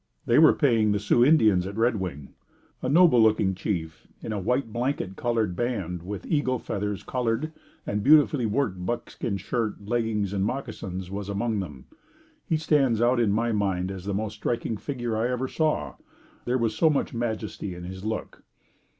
[0.25, 2.33] They were paying the Sioux Indians at Red Wing.
[2.81, 7.51] A noble looking chief in a white blanket colored band with eagles' feathers colored
[7.85, 11.85] and beautifully worked buckskin shirt, leggings and moccasins was among them.
[12.49, 15.97] He stands out in my mind as the most striking figure I ever saw.
[16.45, 18.41] There was so much majesty in his look.